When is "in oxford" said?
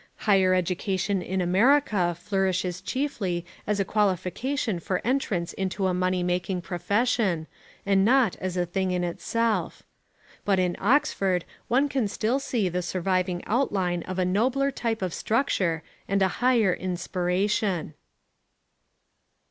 10.57-11.45